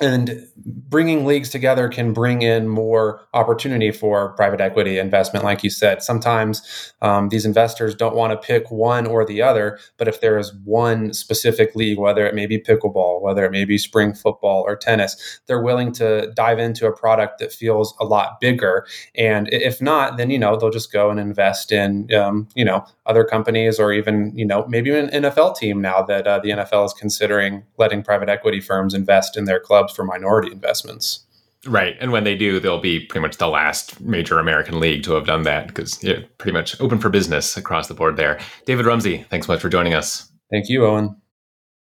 and 0.00 0.46
bringing 0.56 1.24
leagues 1.24 1.48
together 1.48 1.88
can 1.88 2.12
bring 2.12 2.42
in 2.42 2.68
more 2.68 3.26
opportunity 3.32 3.90
for 3.90 4.34
private 4.34 4.60
equity 4.60 4.98
investment 4.98 5.44
like 5.44 5.64
you 5.64 5.70
said. 5.70 6.02
Sometimes 6.02 6.92
um, 7.00 7.30
these 7.30 7.46
investors 7.46 7.94
don't 7.94 8.14
want 8.14 8.32
to 8.32 8.46
pick 8.46 8.70
one 8.70 9.06
or 9.06 9.24
the 9.24 9.40
other 9.40 9.78
but 9.96 10.08
if 10.08 10.20
there 10.20 10.38
is 10.38 10.52
one 10.64 11.12
specific 11.14 11.74
league 11.74 11.98
whether 11.98 12.26
it 12.26 12.34
may 12.34 12.46
be 12.46 12.58
pickleball 12.58 13.22
whether 13.22 13.44
it 13.44 13.50
may 13.50 13.64
be 13.64 13.78
spring 13.78 14.12
football 14.12 14.62
or 14.66 14.76
tennis 14.76 15.40
they're 15.46 15.62
willing 15.62 15.92
to 15.92 16.30
dive 16.34 16.58
into 16.58 16.86
a 16.86 16.92
product 16.92 17.38
that 17.38 17.52
feels 17.52 17.94
a 18.00 18.04
lot 18.04 18.40
bigger. 18.40 18.86
And 19.14 19.48
if 19.52 19.80
not 19.80 20.16
then 20.16 20.30
you 20.30 20.38
know 20.38 20.56
they'll 20.56 20.70
just 20.70 20.92
go 20.92 21.10
and 21.10 21.18
invest 21.18 21.72
in 21.72 22.12
um, 22.14 22.48
you 22.54 22.64
know 22.64 22.84
other 23.06 23.24
companies 23.24 23.78
or 23.78 23.92
even 23.92 24.36
you 24.36 24.44
know 24.44 24.66
maybe 24.68 24.90
an 24.90 25.08
nfl 25.08 25.56
team 25.56 25.80
now 25.80 26.02
that 26.02 26.26
uh, 26.26 26.38
the 26.40 26.50
nfl 26.50 26.84
is 26.84 26.92
considering 26.92 27.62
letting 27.78 28.02
private 28.02 28.28
equity 28.28 28.60
firms 28.60 28.94
invest 28.94 29.36
in 29.36 29.44
their 29.44 29.60
club 29.60 29.85
for 29.94 30.04
minority 30.04 30.50
investments. 30.50 31.26
Right. 31.66 31.96
And 32.00 32.12
when 32.12 32.24
they 32.24 32.36
do, 32.36 32.60
they'll 32.60 32.80
be 32.80 33.00
pretty 33.00 33.22
much 33.22 33.38
the 33.38 33.48
last 33.48 34.00
major 34.00 34.38
American 34.38 34.78
league 34.78 35.02
to 35.04 35.12
have 35.12 35.26
done 35.26 35.42
that 35.42 35.66
because 35.66 36.02
yeah, 36.02 36.20
pretty 36.38 36.52
much 36.52 36.80
open 36.80 36.98
for 36.98 37.08
business 37.08 37.56
across 37.56 37.88
the 37.88 37.94
board 37.94 38.16
there. 38.16 38.38
David 38.66 38.86
Rumsey, 38.86 39.24
thanks 39.30 39.46
so 39.46 39.52
much 39.52 39.62
for 39.62 39.68
joining 39.68 39.94
us. 39.94 40.30
Thank 40.50 40.68
you, 40.68 40.86
Owen. 40.86 41.16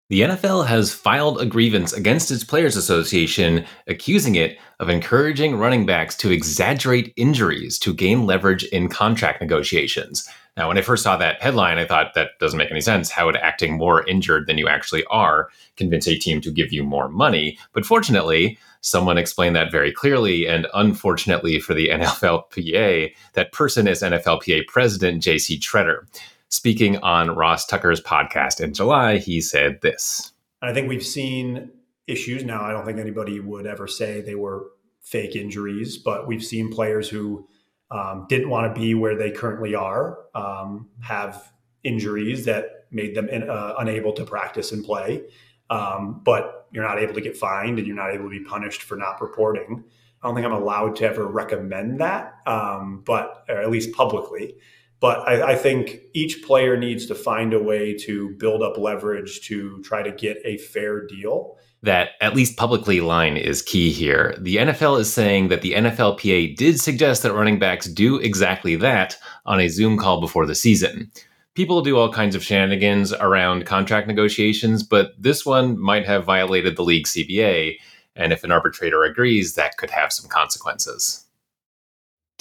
The 0.10 0.22
NFL 0.22 0.68
has 0.68 0.94
filed 0.94 1.42
a 1.42 1.46
grievance 1.46 1.92
against 1.92 2.30
its 2.30 2.44
Players 2.44 2.76
Association, 2.76 3.66
accusing 3.88 4.36
it 4.36 4.58
of 4.80 4.90
encouraging 4.90 5.56
running 5.56 5.86
backs 5.86 6.16
to 6.18 6.30
exaggerate 6.30 7.14
injuries 7.16 7.80
to 7.80 7.94
gain 7.94 8.26
leverage 8.26 8.64
in 8.66 8.90
contract 8.90 9.42
negotiations. 9.42 10.30
Now, 10.56 10.68
when 10.68 10.78
I 10.78 10.82
first 10.82 11.04
saw 11.04 11.18
that 11.18 11.42
headline, 11.42 11.80
I 11.80 11.86
thought 11.86 12.14
that 12.14 12.38
doesn't 12.40 12.58
make 12.58 12.70
any 12.70 12.82
sense. 12.82 13.10
How 13.10 13.26
would 13.26 13.36
acting 13.38 13.74
more 13.74 14.08
injured 14.08 14.46
than 14.46 14.60
you 14.60 14.68
actually 14.68 15.04
are 15.06 15.50
convince 15.78 16.08
a 16.08 16.18
team 16.18 16.42
to 16.42 16.52
give 16.52 16.72
you 16.72 16.83
more 16.83 17.10
money? 17.10 17.57
But 17.74 17.86
fortunately, 17.86 18.60
someone 18.81 19.18
explained 19.18 19.56
that 19.56 19.72
very 19.72 19.92
clearly. 19.92 20.48
And 20.48 20.68
unfortunately 20.74 21.60
for 21.60 21.74
the 21.74 21.88
NFLPA, 21.90 23.14
that 23.33 23.52
person 23.52 23.88
is 23.88 24.04
NFLPA 24.04 24.68
President 24.68 25.24
JC 25.24 25.60
Tretter. 25.60 26.06
Speaking 26.50 26.98
on 26.98 27.36
Ross 27.36 27.66
Tucker's 27.66 28.02
podcast 28.02 28.62
in 28.62 28.74
July, 28.76 29.18
he 29.18 29.42
said 29.42 29.81
this. 29.81 30.33
I 30.62 30.72
think 30.72 30.88
we've 30.88 31.06
seen 31.06 31.72
issues 32.06 32.44
now. 32.44 32.62
I 32.62 32.72
don't 32.72 32.86
think 32.86 33.00
anybody 33.00 33.40
would 33.40 33.66
ever 33.66 33.88
say 33.88 34.22
they 34.22 34.36
were 34.36 34.68
fake 35.02 35.36
injuries, 35.36 35.98
but 35.98 36.28
we've 36.28 36.44
seen 36.44 36.72
players 36.72 37.10
who 37.10 37.48
um, 37.94 38.26
didn't 38.28 38.50
want 38.50 38.73
to 38.73 38.80
be 38.80 38.95
where 38.95 39.16
they 39.16 39.30
currently 39.30 39.76
are, 39.76 40.18
um, 40.33 40.90
have 41.00 41.54
injuries 41.83 42.44
that 42.45 42.88
made 42.90 43.16
them 43.16 43.30
in, 43.30 43.47
uh, 43.47 43.76
unable 43.78 44.12
to 44.14 44.26
practice 44.26 44.71
and 44.71 44.83
play. 44.83 45.23
Um, 45.69 46.21
but 46.26 46.68
you're 46.71 46.83
not 46.83 47.00
able 47.00 47.14
to 47.14 47.21
get 47.21 47.38
fined 47.38 47.78
and 47.78 47.88
you're 47.88 47.95
not 47.95 48.12
able 48.12 48.26
to 48.26 48.30
be 48.30 48.44
punished 48.44 48.81
for 48.81 48.97
not 48.97 49.21
reporting. 49.21 49.83
I 50.21 50.28
don't 50.28 50.35
think 50.35 50.45
I'm 50.45 50.54
allowed 50.54 50.95
to 50.97 51.06
ever 51.06 51.28
recommend 51.28 52.00
that, 52.00 52.33
um, 52.47 53.04
but 53.06 53.44
at 53.47 53.69
least 53.69 53.94
publicly. 53.94 54.56
But 55.00 55.28
I, 55.28 55.52
I, 55.52 55.56
think 55.56 56.00
each 56.14 56.44
player 56.44 56.78
needs 56.78 57.07
to 57.07 57.16
find 57.16 57.54
a 57.54 57.62
way 57.62 57.94
to 58.06 58.30
build 58.38 58.64
up 58.64 58.78
leverage 58.78 59.42
to 59.47 59.81
try 59.83 60.02
to 60.02 60.12
get 60.12 60.38
a 60.45 60.57
fair 60.57 61.06
deal 61.06 61.57
that 61.83 62.11
at 62.21 62.35
least 62.35 62.57
publicly 62.57 63.02
line 63.02 63.35
is 63.37 63.61
key 63.61 63.92
here. 63.92 64.35
The 64.40 64.56
NFL 64.56 64.99
is 64.99 65.13
saying 65.13 65.49
that 65.49 65.61
the 65.61 65.73
NFLPA 65.73 66.56
did 66.56 66.80
suggest 66.80 67.23
that 67.23 67.33
running 67.33 67.59
backs 67.59 67.87
do 67.87 68.18
exactly 68.18 68.78
that 68.78 69.18
on 69.45 69.59
a 69.59 69.68
Zoom 69.68 69.97
call 69.97 70.21
before 70.21 70.45
the 70.45 70.56
season. 70.56 71.11
People 71.56 71.81
do 71.81 71.97
all 71.97 72.11
kinds 72.11 72.35
of 72.35 72.44
shenanigans 72.44 73.13
around 73.13 73.66
contract 73.66 74.07
negotiations, 74.07 74.81
but 74.81 75.11
this 75.19 75.45
one 75.45 75.78
might 75.78 76.07
have 76.07 76.23
violated 76.23 76.78
the 76.78 76.83
league 76.83 77.06
CBA, 77.06 77.78
and 78.16 78.31
if 78.31 78.44
an 78.44 78.52
arbitrator 78.52 79.04
agrees, 79.04 79.56
that 79.56 79.78
could 79.78 79.92
have 79.92 80.13
some 80.13 80.30
consequences. 80.30 81.22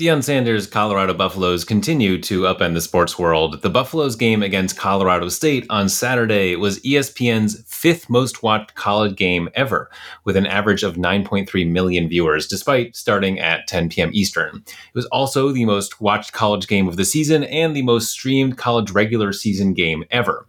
Deion 0.03 0.21
Sanders' 0.21 0.67
Colorado 0.67 1.15
Buffaloes 1.15 1.65
continue 1.65 2.21
to 2.23 2.41
upend 2.41 2.75
the 2.75 2.81
sports 2.81 3.21
world. 3.21 3.63
The 3.63 3.71
Buffaloes 3.71 4.17
game 4.17 4.43
against 4.43 4.77
Colorado 4.77 5.29
State 5.29 5.65
on 5.71 5.89
Saturday 5.89 6.57
was 6.57 6.81
ESPN's 6.81 7.63
fifth 7.69 8.11
most 8.11 8.43
watched 8.43 8.75
college 8.75 9.15
game 9.15 9.49
ever, 9.55 9.89
with 10.25 10.37
an 10.37 10.45
average 10.45 10.83
of 10.83 10.97
9.3 10.97 11.71
million 11.71 12.09
viewers, 12.09 12.49
despite 12.49 12.97
starting 12.97 13.39
at 13.39 13.69
10 13.69 13.91
p.m. 13.91 14.11
Eastern. 14.13 14.65
It 14.67 14.95
was 14.95 15.07
also 15.07 15.53
the 15.53 15.67
most 15.67 16.01
watched 16.01 16.33
college 16.33 16.67
game 16.67 16.89
of 16.89 16.97
the 16.97 17.05
season 17.05 17.45
and 17.45 17.77
the 17.77 17.83
most 17.83 18.11
streamed 18.11 18.59
college 18.59 18.91
regular 18.91 19.33
season 19.33 19.73
game 19.73 20.03
ever. 20.11 20.49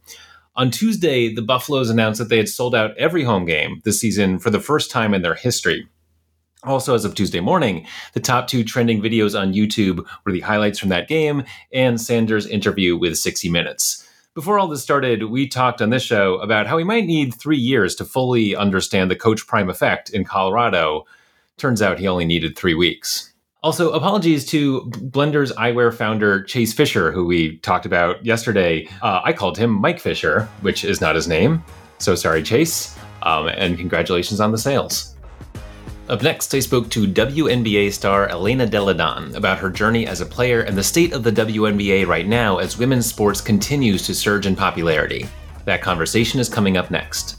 On 0.55 0.71
Tuesday, 0.71 1.31
the 1.31 1.43
Buffaloes 1.43 1.91
announced 1.91 2.17
that 2.17 2.29
they 2.29 2.37
had 2.37 2.49
sold 2.49 2.73
out 2.73 2.97
every 2.97 3.23
home 3.23 3.45
game 3.45 3.81
this 3.83 3.99
season 3.99 4.39
for 4.39 4.49
the 4.49 4.59
first 4.59 4.89
time 4.89 5.13
in 5.13 5.21
their 5.21 5.35
history. 5.35 5.87
Also, 6.65 6.95
as 6.95 7.03
of 7.03 7.13
Tuesday 7.13 7.41
morning, 7.41 7.85
the 8.13 8.19
top 8.21 8.47
two 8.47 8.63
trending 8.63 9.01
videos 9.01 9.37
on 9.39 9.53
YouTube 9.53 10.05
were 10.25 10.31
the 10.31 10.39
highlights 10.39 10.79
from 10.79 10.89
that 10.89 11.09
game 11.09 11.43
and 11.73 11.99
Sanders' 11.99 12.47
interview 12.47 12.95
with 12.95 13.17
60 13.17 13.49
Minutes. 13.49 14.07
Before 14.33 14.57
all 14.57 14.67
this 14.67 14.81
started, 14.81 15.25
we 15.25 15.47
talked 15.47 15.81
on 15.81 15.89
this 15.89 16.03
show 16.03 16.35
about 16.35 16.65
how 16.65 16.77
we 16.77 16.83
might 16.83 17.05
need 17.05 17.35
three 17.35 17.57
years 17.57 17.93
to 17.95 18.05
fully 18.05 18.55
understand 18.55 19.11
the 19.11 19.15
Coach 19.15 19.45
Prime 19.45 19.69
effect 19.69 20.09
in 20.09 20.23
Colorado. 20.23 21.05
Turns 21.57 21.81
out 21.81 21.99
he 21.99 22.07
only 22.07 22.25
needed 22.25 22.57
three 22.57 22.73
weeks. 22.73 23.33
Also, 23.61 23.91
apologies 23.91 24.45
to 24.47 24.81
Blenders 24.89 25.53
Eyewear 25.53 25.93
founder 25.93 26.43
Chase 26.43 26.73
Fisher, 26.73 27.11
who 27.11 27.25
we 27.25 27.57
talked 27.59 27.85
about 27.85 28.25
yesterday. 28.25 28.87
Uh, 29.01 29.21
I 29.23 29.33
called 29.33 29.57
him 29.57 29.69
Mike 29.69 29.99
Fisher, 29.99 30.49
which 30.61 30.83
is 30.83 30.99
not 30.99 31.15
his 31.15 31.27
name. 31.27 31.63
So 31.99 32.15
sorry, 32.15 32.41
Chase. 32.41 32.97
Um, 33.21 33.47
and 33.47 33.77
congratulations 33.77 34.39
on 34.39 34.51
the 34.51 34.57
sales. 34.57 35.12
Up 36.09 36.21
next, 36.21 36.53
I 36.53 36.59
spoke 36.59 36.89
to 36.89 37.07
WNBA 37.07 37.93
star 37.93 38.27
Elena 38.27 38.65
Delle 38.65 38.93
Donne 38.93 39.33
about 39.35 39.57
her 39.59 39.69
journey 39.69 40.05
as 40.05 40.19
a 40.19 40.25
player 40.25 40.59
and 40.59 40.77
the 40.77 40.83
state 40.83 41.13
of 41.13 41.23
the 41.23 41.31
WNBA 41.31 42.05
right 42.05 42.27
now 42.27 42.57
as 42.57 42.77
women's 42.77 43.05
sports 43.05 43.39
continues 43.39 44.05
to 44.05 44.13
surge 44.13 44.45
in 44.45 44.53
popularity. 44.53 45.25
That 45.63 45.81
conversation 45.81 46.41
is 46.41 46.49
coming 46.49 46.75
up 46.75 46.91
next. 46.91 47.37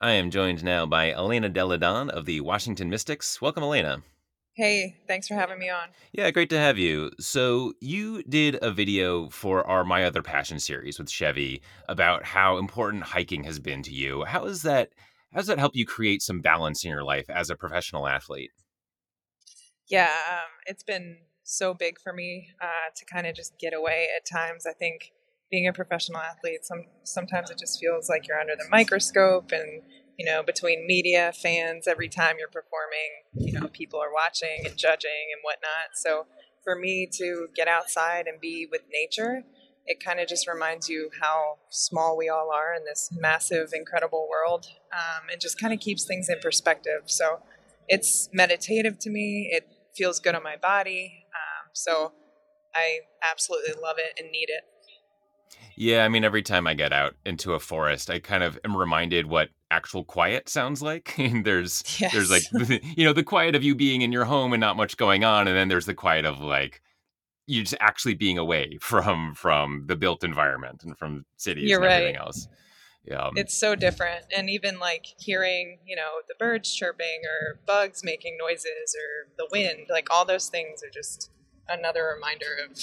I 0.00 0.12
am 0.12 0.30
joined 0.30 0.62
now 0.62 0.86
by 0.86 1.10
Elena 1.10 1.48
Delle 1.48 1.78
Donne 1.78 2.10
of 2.10 2.26
the 2.26 2.42
Washington 2.42 2.88
Mystics. 2.88 3.42
Welcome, 3.42 3.64
Elena. 3.64 4.02
Hey, 4.54 4.98
thanks 5.08 5.26
for 5.26 5.34
having 5.34 5.58
me 5.58 5.68
on. 5.68 5.88
Yeah, 6.12 6.30
great 6.30 6.48
to 6.50 6.58
have 6.58 6.78
you. 6.78 7.10
So, 7.18 7.74
you 7.80 8.22
did 8.22 8.56
a 8.62 8.70
video 8.70 9.28
for 9.28 9.66
our 9.66 9.84
My 9.84 10.04
Other 10.04 10.22
Passion 10.22 10.60
series 10.60 10.96
with 10.96 11.10
Chevy 11.10 11.60
about 11.88 12.24
how 12.24 12.58
important 12.58 13.02
hiking 13.02 13.42
has 13.44 13.58
been 13.58 13.82
to 13.82 13.92
you. 13.92 14.24
How 14.24 14.44
is 14.44 14.62
that 14.62 14.90
how 15.32 15.40
does 15.40 15.48
that 15.48 15.58
help 15.58 15.74
you 15.74 15.84
create 15.84 16.22
some 16.22 16.40
balance 16.40 16.84
in 16.84 16.90
your 16.90 17.02
life 17.02 17.28
as 17.28 17.50
a 17.50 17.56
professional 17.56 18.06
athlete? 18.06 18.52
Yeah, 19.88 20.10
um, 20.30 20.50
it's 20.66 20.84
been 20.84 21.18
so 21.42 21.74
big 21.74 22.00
for 22.00 22.12
me 22.12 22.50
uh, 22.62 22.90
to 22.94 23.04
kind 23.04 23.26
of 23.26 23.34
just 23.34 23.58
get 23.58 23.74
away 23.74 24.06
at 24.16 24.24
times. 24.24 24.66
I 24.66 24.72
think 24.72 25.12
being 25.50 25.66
a 25.66 25.72
professional 25.72 26.20
athlete, 26.20 26.64
some 26.64 26.84
sometimes 27.02 27.50
it 27.50 27.58
just 27.58 27.80
feels 27.80 28.08
like 28.08 28.28
you're 28.28 28.38
under 28.38 28.54
the 28.56 28.68
microscope 28.70 29.52
and 29.52 29.82
you 30.18 30.24
know, 30.24 30.42
between 30.42 30.86
media, 30.86 31.32
fans, 31.32 31.86
every 31.86 32.08
time 32.08 32.36
you're 32.38 32.48
performing, 32.48 33.24
you 33.34 33.52
know, 33.58 33.68
people 33.68 34.00
are 34.00 34.12
watching 34.12 34.64
and 34.64 34.76
judging 34.76 35.32
and 35.32 35.40
whatnot. 35.42 35.96
So 35.96 36.26
for 36.62 36.76
me 36.76 37.08
to 37.12 37.48
get 37.54 37.68
outside 37.68 38.26
and 38.26 38.40
be 38.40 38.66
with 38.70 38.82
nature, 38.92 39.44
it 39.86 40.02
kind 40.02 40.20
of 40.20 40.28
just 40.28 40.48
reminds 40.48 40.88
you 40.88 41.10
how 41.20 41.58
small 41.68 42.16
we 42.16 42.28
all 42.28 42.50
are 42.54 42.74
in 42.74 42.84
this 42.84 43.10
massive, 43.12 43.70
incredible 43.74 44.28
world. 44.30 44.66
Um, 44.92 45.28
and 45.30 45.40
just 45.40 45.60
kind 45.60 45.74
of 45.74 45.80
keeps 45.80 46.04
things 46.04 46.28
in 46.28 46.38
perspective. 46.40 47.02
So 47.06 47.40
it's 47.88 48.30
meditative 48.32 48.98
to 49.00 49.10
me. 49.10 49.50
It 49.52 49.68
feels 49.94 50.20
good 50.20 50.34
on 50.34 50.42
my 50.42 50.56
body. 50.56 51.26
Um, 51.34 51.70
so 51.72 52.12
I 52.74 53.00
absolutely 53.30 53.74
love 53.80 53.96
it 53.98 54.18
and 54.18 54.30
need 54.30 54.48
it. 54.48 54.64
Yeah, 55.76 56.04
I 56.04 56.08
mean, 56.08 56.24
every 56.24 56.42
time 56.42 56.66
I 56.66 56.74
get 56.74 56.92
out 56.92 57.14
into 57.24 57.52
a 57.52 57.60
forest, 57.60 58.08
I 58.08 58.20
kind 58.20 58.42
of 58.42 58.58
am 58.64 58.76
reminded 58.76 59.26
what 59.26 59.50
actual 59.74 60.04
quiet 60.04 60.48
sounds 60.48 60.82
like. 60.82 61.14
And 61.24 61.44
there's 61.44 61.82
yes. 62.00 62.12
there's 62.12 62.30
like 62.30 62.42
you 62.96 63.04
know 63.04 63.12
the 63.12 63.22
quiet 63.22 63.54
of 63.54 63.62
you 63.62 63.74
being 63.74 64.02
in 64.02 64.12
your 64.12 64.24
home 64.24 64.52
and 64.52 64.60
not 64.60 64.76
much 64.76 64.96
going 64.96 65.24
on, 65.24 65.48
and 65.48 65.56
then 65.56 65.68
there's 65.68 65.86
the 65.86 65.94
quiet 65.94 66.24
of 66.24 66.40
like 66.40 66.82
you 67.46 67.62
just 67.62 67.76
actually 67.80 68.14
being 68.14 68.38
away 68.38 68.78
from 68.80 69.34
from 69.34 69.84
the 69.86 69.96
built 69.96 70.22
environment 70.22 70.82
and 70.84 70.98
from 70.98 71.24
cities 71.36 71.70
You're 71.70 71.80
and 71.80 71.86
right. 71.86 71.94
everything 71.94 72.16
else. 72.16 72.48
Yeah, 73.06 73.26
um, 73.26 73.32
it's 73.36 73.56
so 73.56 73.74
different, 73.74 74.24
and 74.36 74.48
even 74.48 74.78
like 74.78 75.06
hearing 75.18 75.78
you 75.86 75.96
know 75.96 76.20
the 76.28 76.34
birds 76.38 76.74
chirping 76.74 77.22
or 77.24 77.60
bugs 77.66 78.02
making 78.02 78.36
noises 78.38 78.96
or 78.96 79.28
the 79.36 79.48
wind, 79.50 79.86
like 79.90 80.08
all 80.10 80.24
those 80.24 80.48
things 80.48 80.82
are 80.82 80.90
just 80.90 81.30
another 81.68 82.10
reminder 82.14 82.56
of 82.68 82.78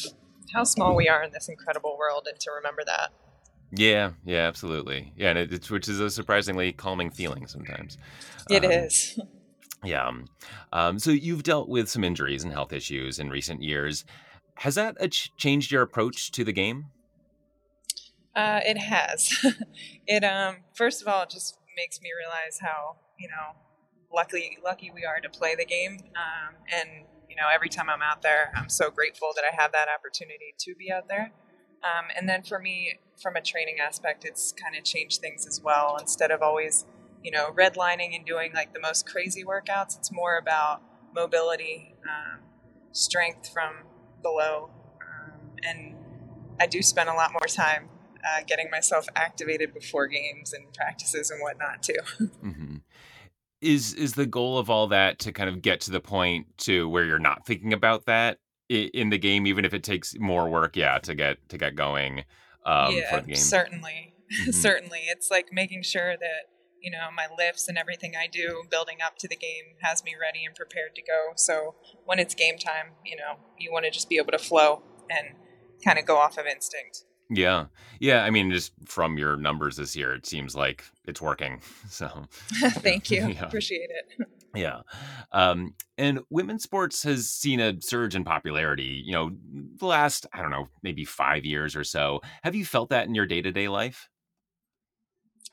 how 0.53 0.63
small 0.63 0.95
we 0.95 1.07
are 1.07 1.23
in 1.23 1.31
this 1.31 1.47
incredible 1.47 1.97
world 1.97 2.27
and 2.29 2.39
to 2.39 2.51
remember 2.51 2.81
that. 2.85 3.11
Yeah, 3.73 4.11
yeah, 4.25 4.47
absolutely. 4.47 5.13
Yeah, 5.15 5.29
and 5.29 5.39
it, 5.39 5.53
it's 5.53 5.69
which 5.69 5.87
is 5.87 5.99
a 5.99 6.09
surprisingly 6.09 6.73
calming 6.73 7.09
feeling 7.09 7.47
sometimes. 7.47 7.97
It 8.49 8.65
um, 8.65 8.71
is. 8.71 9.19
Yeah. 9.83 10.07
Um, 10.07 10.25
um, 10.71 10.99
so 10.99 11.09
you've 11.09 11.41
dealt 11.41 11.67
with 11.67 11.89
some 11.89 12.03
injuries 12.03 12.43
and 12.43 12.53
health 12.53 12.71
issues 12.71 13.17
in 13.17 13.31
recent 13.31 13.63
years. 13.63 14.05
Has 14.57 14.75
that 14.75 14.95
ch- 15.09 15.35
changed 15.37 15.71
your 15.71 15.81
approach 15.81 16.29
to 16.33 16.43
the 16.43 16.51
game? 16.51 16.85
Uh, 18.35 18.59
it 18.63 18.77
has. 18.77 19.43
it 20.07 20.23
um 20.23 20.57
first 20.75 21.01
of 21.01 21.07
all, 21.07 21.23
it 21.23 21.31
just 21.31 21.57
makes 21.75 21.99
me 21.99 22.09
realize 22.15 22.59
how 22.61 22.97
you 23.19 23.27
know 23.27 23.55
lucky 24.13 24.59
lucky 24.63 24.91
we 24.93 25.03
are 25.03 25.19
to 25.19 25.29
play 25.29 25.55
the 25.55 25.65
game, 25.65 25.97
um, 26.15 26.55
and 26.71 27.05
you 27.27 27.35
know, 27.35 27.47
every 27.51 27.69
time 27.69 27.89
I'm 27.89 28.01
out 28.01 28.21
there, 28.21 28.51
I'm 28.55 28.69
so 28.69 28.91
grateful 28.91 29.29
that 29.35 29.43
I 29.45 29.55
have 29.59 29.71
that 29.71 29.87
opportunity 29.87 30.53
to 30.59 30.75
be 30.75 30.91
out 30.91 31.07
there. 31.07 31.31
Um, 31.83 32.05
and 32.15 32.29
then 32.29 32.43
for 32.43 32.59
me, 32.59 32.99
from 33.21 33.35
a 33.35 33.41
training 33.41 33.77
aspect, 33.79 34.25
it's 34.25 34.51
kind 34.51 34.75
of 34.75 34.83
changed 34.83 35.21
things 35.21 35.47
as 35.47 35.61
well. 35.61 35.97
Instead 35.99 36.31
of 36.31 36.41
always, 36.41 36.85
you 37.23 37.31
know, 37.31 37.51
redlining 37.51 38.15
and 38.15 38.25
doing 38.25 38.51
like 38.53 38.73
the 38.73 38.79
most 38.79 39.07
crazy 39.07 39.43
workouts, 39.43 39.97
it's 39.97 40.11
more 40.11 40.37
about 40.37 40.81
mobility, 41.13 41.95
um, 42.03 42.39
strength 42.91 43.49
from 43.51 43.75
below. 44.21 44.69
Um, 45.01 45.39
and 45.63 45.95
I 46.59 46.67
do 46.67 46.81
spend 46.81 47.09
a 47.09 47.13
lot 47.13 47.31
more 47.31 47.47
time 47.47 47.89
uh, 48.23 48.43
getting 48.45 48.69
myself 48.69 49.07
activated 49.15 49.73
before 49.73 50.07
games 50.07 50.53
and 50.53 50.71
practices 50.73 51.31
and 51.31 51.41
whatnot 51.41 51.83
too. 51.83 51.99
Mm-hmm 52.43 52.77
is 53.61 53.93
is 53.93 54.13
the 54.13 54.25
goal 54.25 54.57
of 54.57 54.69
all 54.69 54.87
that 54.87 55.19
to 55.19 55.31
kind 55.31 55.49
of 55.49 55.61
get 55.61 55.81
to 55.81 55.91
the 55.91 55.99
point 55.99 56.47
to 56.57 56.89
where 56.89 57.05
you're 57.05 57.19
not 57.19 57.45
thinking 57.45 57.73
about 57.73 58.05
that 58.05 58.39
in 58.71 59.09
the 59.09 59.17
game 59.17 59.45
even 59.45 59.65
if 59.65 59.73
it 59.73 59.83
takes 59.83 60.17
more 60.19 60.49
work 60.49 60.75
yeah 60.75 60.97
to 60.97 61.13
get 61.13 61.37
to 61.49 61.57
get 61.57 61.75
going 61.75 62.23
um, 62.65 62.93
yeah 62.93 63.33
certainly 63.33 64.13
mm-hmm. 64.41 64.51
certainly 64.51 65.01
it's 65.07 65.29
like 65.29 65.47
making 65.51 65.83
sure 65.83 66.15
that 66.17 66.49
you 66.81 66.89
know 66.89 67.09
my 67.15 67.27
lifts 67.37 67.67
and 67.67 67.77
everything 67.77 68.13
i 68.19 68.27
do 68.27 68.63
building 68.69 68.97
up 69.05 69.17
to 69.17 69.27
the 69.27 69.35
game 69.35 69.75
has 69.81 70.03
me 70.03 70.13
ready 70.19 70.45
and 70.45 70.55
prepared 70.55 70.95
to 70.95 71.01
go 71.01 71.33
so 71.35 71.75
when 72.05 72.19
it's 72.19 72.33
game 72.33 72.57
time 72.57 72.93
you 73.05 73.15
know 73.15 73.37
you 73.59 73.71
want 73.71 73.85
to 73.85 73.91
just 73.91 74.09
be 74.09 74.17
able 74.17 74.31
to 74.31 74.39
flow 74.39 74.83
and 75.09 75.35
kind 75.83 75.99
of 75.99 76.05
go 76.05 76.17
off 76.17 76.37
of 76.37 76.45
instinct 76.45 77.03
yeah. 77.31 77.67
Yeah. 77.99 78.23
I 78.23 78.29
mean, 78.29 78.51
just 78.51 78.73
from 78.85 79.17
your 79.17 79.37
numbers 79.37 79.77
this 79.77 79.95
year, 79.95 80.13
it 80.13 80.25
seems 80.25 80.55
like 80.55 80.83
it's 81.05 81.21
working. 81.21 81.61
So 81.89 82.09
thank 82.79 83.11
you. 83.11 83.27
yeah. 83.27 83.45
Appreciate 83.45 83.89
it. 83.89 84.27
Yeah. 84.53 84.81
Um, 85.31 85.75
and 85.97 86.19
women's 86.29 86.63
sports 86.63 87.03
has 87.03 87.29
seen 87.29 87.59
a 87.59 87.79
surge 87.81 88.15
in 88.15 88.23
popularity, 88.23 89.01
you 89.05 89.13
know, 89.13 89.31
the 89.79 89.85
last, 89.85 90.25
I 90.33 90.41
don't 90.41 90.51
know, 90.51 90.67
maybe 90.83 91.05
five 91.05 91.45
years 91.45 91.75
or 91.75 91.83
so. 91.83 92.21
Have 92.43 92.55
you 92.55 92.65
felt 92.65 92.89
that 92.89 93.07
in 93.07 93.15
your 93.15 93.25
day 93.25 93.41
to 93.41 93.51
day 93.51 93.67
life? 93.67 94.09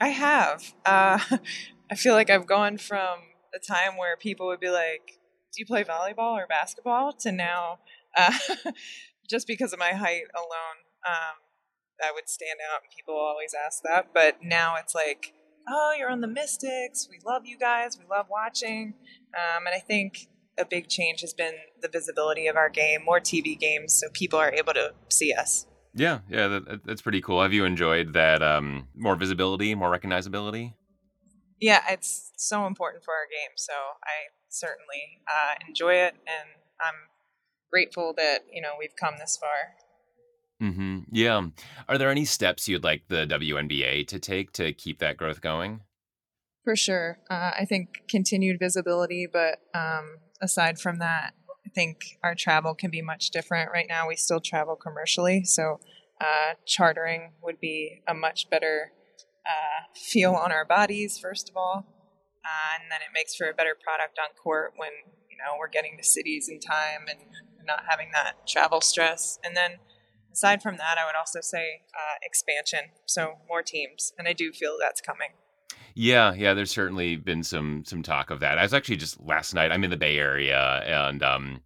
I 0.00 0.08
have. 0.08 0.74
Uh, 0.84 1.18
I 1.90 1.94
feel 1.94 2.14
like 2.14 2.30
I've 2.30 2.46
gone 2.46 2.76
from 2.78 3.18
the 3.52 3.58
time 3.58 3.96
where 3.96 4.16
people 4.16 4.46
would 4.48 4.60
be 4.60 4.70
like, 4.70 5.20
do 5.52 5.60
you 5.60 5.66
play 5.66 5.84
volleyball 5.84 6.34
or 6.34 6.46
basketball 6.46 7.12
to 7.20 7.32
now, 7.32 7.78
uh, 8.16 8.32
just 9.30 9.46
because 9.46 9.72
of 9.72 9.78
my 9.78 9.92
height 9.92 10.24
alone. 10.34 10.84
Um, 11.06 11.36
I 12.02 12.12
would 12.12 12.28
stand 12.28 12.58
out 12.72 12.82
and 12.82 12.90
people 12.94 13.14
always 13.14 13.54
ask 13.54 13.82
that. 13.82 14.08
But 14.12 14.42
now 14.42 14.76
it's 14.76 14.94
like, 14.94 15.32
oh, 15.70 15.94
you're 15.98 16.10
on 16.10 16.20
the 16.20 16.28
Mystics. 16.28 17.08
We 17.10 17.18
love 17.24 17.42
you 17.44 17.58
guys. 17.58 17.98
We 17.98 18.04
love 18.10 18.26
watching. 18.30 18.94
Um, 19.34 19.66
and 19.66 19.74
I 19.74 19.78
think 19.78 20.28
a 20.58 20.64
big 20.64 20.88
change 20.88 21.20
has 21.20 21.32
been 21.32 21.54
the 21.80 21.88
visibility 21.88 22.46
of 22.46 22.56
our 22.56 22.68
game, 22.68 23.04
more 23.04 23.20
TV 23.20 23.58
games, 23.58 23.94
so 23.94 24.08
people 24.12 24.38
are 24.38 24.52
able 24.52 24.74
to 24.74 24.92
see 25.08 25.32
us. 25.32 25.66
Yeah, 25.94 26.20
yeah, 26.28 26.48
that, 26.48 26.80
that's 26.84 27.02
pretty 27.02 27.20
cool. 27.20 27.42
Have 27.42 27.52
you 27.52 27.64
enjoyed 27.64 28.12
that 28.14 28.42
um, 28.42 28.88
more 28.94 29.16
visibility, 29.16 29.74
more 29.74 29.90
recognizability? 29.90 30.74
Yeah, 31.60 31.82
it's 31.88 32.32
so 32.36 32.66
important 32.66 33.04
for 33.04 33.14
our 33.14 33.26
game. 33.26 33.52
So 33.56 33.72
I 34.04 34.30
certainly 34.48 35.22
uh, 35.26 35.54
enjoy 35.66 35.94
it, 35.94 36.14
and 36.26 36.48
I'm 36.80 36.94
grateful 37.70 38.14
that 38.16 38.44
you 38.52 38.62
know 38.62 38.72
we've 38.78 38.94
come 38.98 39.14
this 39.18 39.38
far. 39.40 40.68
Mm-hmm. 40.68 40.97
Yeah. 41.10 41.46
Are 41.88 41.98
there 41.98 42.10
any 42.10 42.24
steps 42.24 42.68
you'd 42.68 42.84
like 42.84 43.04
the 43.08 43.26
WNBA 43.26 44.06
to 44.08 44.18
take 44.18 44.52
to 44.52 44.72
keep 44.72 44.98
that 44.98 45.16
growth 45.16 45.40
going? 45.40 45.80
For 46.64 46.76
sure. 46.76 47.18
Uh, 47.30 47.52
I 47.58 47.64
think 47.68 48.02
continued 48.08 48.58
visibility, 48.58 49.26
but 49.30 49.60
um, 49.74 50.18
aside 50.40 50.78
from 50.78 50.98
that, 50.98 51.32
I 51.66 51.70
think 51.70 52.18
our 52.22 52.34
travel 52.34 52.74
can 52.74 52.90
be 52.90 53.02
much 53.02 53.30
different. 53.30 53.70
Right 53.72 53.86
now, 53.88 54.08
we 54.08 54.16
still 54.16 54.40
travel 54.40 54.76
commercially, 54.76 55.44
so 55.44 55.80
uh, 56.20 56.54
chartering 56.66 57.32
would 57.42 57.60
be 57.60 58.02
a 58.06 58.14
much 58.14 58.50
better 58.50 58.92
uh, 59.46 59.84
feel 59.94 60.34
on 60.34 60.52
our 60.52 60.64
bodies, 60.64 61.18
first 61.18 61.48
of 61.48 61.56
all, 61.56 61.86
uh, 62.44 62.80
and 62.80 62.90
then 62.90 63.00
it 63.00 63.14
makes 63.14 63.34
for 63.34 63.48
a 63.48 63.54
better 63.54 63.76
product 63.82 64.18
on 64.18 64.28
court 64.42 64.74
when 64.76 64.90
you 65.30 65.36
know 65.36 65.56
we're 65.58 65.68
getting 65.68 65.96
to 65.96 66.04
cities 66.04 66.48
in 66.48 66.60
time 66.60 67.06
and 67.08 67.20
not 67.66 67.84
having 67.88 68.10
that 68.12 68.46
travel 68.46 68.80
stress. 68.80 69.38
And 69.44 69.56
then 69.56 69.72
aside 70.38 70.62
from 70.62 70.76
that, 70.76 70.96
I 70.98 71.04
would 71.04 71.16
also 71.18 71.40
say 71.40 71.82
uh, 71.92 72.16
expansion, 72.22 72.90
so 73.06 73.38
more 73.48 73.62
teams, 73.62 74.12
and 74.18 74.28
I 74.28 74.32
do 74.32 74.52
feel 74.52 74.76
that's 74.80 75.00
coming. 75.00 75.30
Yeah, 75.94 76.32
yeah, 76.32 76.54
there's 76.54 76.70
certainly 76.70 77.16
been 77.16 77.42
some 77.42 77.82
some 77.84 78.02
talk 78.04 78.30
of 78.30 78.38
that. 78.40 78.56
I 78.56 78.62
was 78.62 78.72
actually 78.72 78.96
just 78.96 79.20
last 79.20 79.52
night. 79.52 79.72
I'm 79.72 79.82
in 79.82 79.90
the 79.90 79.96
Bay 79.96 80.16
Area, 80.16 80.82
and 80.86 81.22
um, 81.24 81.60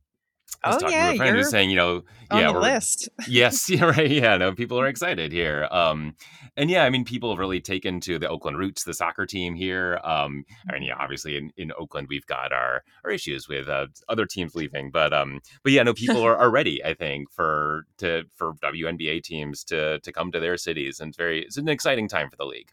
I 0.65 0.69
was 0.69 0.77
oh 0.77 0.81
talking 0.81 0.95
yeah, 0.95 1.09
to 1.09 1.15
a 1.15 1.17
friend 1.17 1.35
you're 1.35 1.43
who's 1.43 1.51
saying, 1.51 1.71
you 1.71 1.77
know, 1.77 2.03
on 2.31 2.41
yeah, 2.41 2.47
the 2.49 2.53
we're 2.55 2.61
list. 2.61 3.09
yes, 3.29 3.69
yeah, 3.71 3.85
right, 3.85 4.11
yeah, 4.11 4.37
no, 4.37 4.53
people 4.53 4.79
are 4.79 4.87
excited 4.87 5.33
here. 5.33 5.69
Um, 5.71 6.15
and 6.57 6.71
yeah, 6.71 6.85
I 6.85 6.91
mean, 6.91 7.05
people 7.05 7.31
have 7.31 7.39
really 7.39 7.61
taken 7.61 8.01
to 8.01 8.19
the 8.19 8.29
Oakland 8.29 8.59
roots, 8.59 8.85
the 8.85 8.95
soccer 8.95 9.27
team 9.27 9.55
here. 9.55 9.99
Um, 10.05 10.45
I 10.69 10.75
mean, 10.75 10.85
yeah, 10.85 10.97
obviously 10.99 11.37
in, 11.37 11.51
in 11.57 11.73
Oakland 11.79 12.09
we've 12.09 12.27
got 12.27 12.53
our 12.53 12.85
our 13.05 13.11
issues 13.11 13.49
with 13.49 13.69
uh, 13.69 13.87
other 14.09 14.27
teams 14.27 14.55
leaving, 14.55 14.91
but 14.91 15.13
um, 15.13 15.41
but 15.65 15.73
yeah, 15.73 15.83
no, 15.83 15.95
people 15.95 16.23
are, 16.23 16.37
are 16.37 16.51
ready. 16.51 16.85
I 16.85 16.95
think 16.95 17.31
for 17.33 17.87
to 17.99 18.25
for 18.37 18.55
WNBA 18.55 19.23
teams 19.23 19.65
to 19.65 19.99
to 20.01 20.13
come 20.13 20.31
to 20.33 20.41
their 20.41 20.57
cities, 20.57 21.01
and 21.01 21.09
it's 21.09 21.19
very 21.19 21.43
it's 21.43 21.57
an 21.57 21.69
exciting 21.69 22.09
time 22.09 22.31
for 22.31 22.37
the 22.37 22.45
league. 22.45 22.71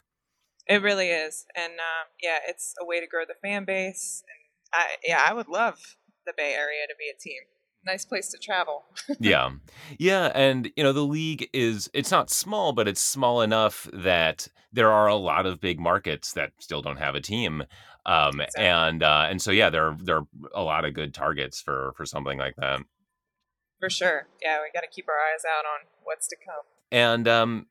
It 0.68 0.82
really 0.82 1.08
is, 1.08 1.46
and 1.56 1.72
um, 1.72 2.06
yeah, 2.22 2.38
it's 2.46 2.74
a 2.80 2.84
way 2.84 3.00
to 3.00 3.06
grow 3.06 3.24
the 3.26 3.34
fan 3.42 3.64
base. 3.64 4.22
And 4.28 4.82
I, 4.82 4.86
yeah, 5.04 5.24
I 5.26 5.34
would 5.34 5.48
love 5.48 5.96
the 6.26 6.32
Bay 6.36 6.54
Area 6.54 6.86
to 6.86 6.94
be 6.96 7.10
a 7.12 7.18
team. 7.18 7.42
Nice 7.84 8.04
place 8.04 8.28
to 8.28 8.38
travel. 8.38 8.84
yeah 9.20 9.50
yeah 9.98 10.30
and 10.34 10.70
you 10.76 10.82
know 10.84 10.92
the 10.92 11.04
league 11.04 11.48
is 11.52 11.90
it's 11.94 12.10
not 12.10 12.30
small 12.30 12.72
but 12.72 12.86
it's 12.86 13.00
small 13.00 13.40
enough 13.40 13.88
that 13.92 14.48
there 14.72 14.90
are 14.92 15.08
a 15.08 15.16
lot 15.16 15.46
of 15.46 15.60
big 15.60 15.80
markets 15.80 16.32
that 16.34 16.52
still 16.60 16.82
don't 16.82 16.98
have 16.98 17.14
a 17.14 17.20
team 17.20 17.64
um 18.06 18.40
Exactly. 18.40 18.64
and 18.64 19.02
uh 19.02 19.26
and 19.28 19.42
so 19.42 19.50
yeah 19.50 19.68
there 19.70 19.86
are, 19.88 19.96
there 20.02 20.16
are 20.18 20.26
a 20.54 20.62
lot 20.62 20.84
of 20.84 20.94
good 20.94 21.12
targets 21.14 21.60
for 21.60 21.92
for 21.96 22.04
something 22.06 22.38
like 22.38 22.54
that 22.56 22.80
For 23.80 23.88
sure. 23.90 24.28
Yeah, 24.42 24.58
we 24.60 24.70
got 24.74 24.82
to 24.82 24.88
keep 24.94 25.06
our 25.08 25.14
eyes 25.14 25.42
out 25.44 25.64
on 25.64 25.86
what's 26.04 26.28
to 26.28 26.36
come. 26.36 26.64
and 26.92 27.26
um 27.26 27.66